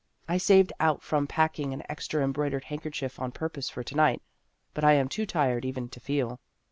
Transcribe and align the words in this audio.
"I 0.27 0.39
saved 0.39 0.73
out 0.79 1.03
from 1.03 1.27
pack 1.27 1.59
ing 1.59 1.73
an 1.75 1.83
extra 1.87 2.23
embroidered 2.23 2.63
handkerchief 2.63 3.19
on 3.19 3.31
purpose 3.31 3.69
for 3.69 3.83
to 3.83 3.95
night, 3.95 4.23
but 4.73 4.83
I 4.83 4.93
am 4.93 5.07
too 5.07 5.27
tired 5.27 5.63
even 5.63 5.89
to 5.89 5.99
feel." 5.99 6.39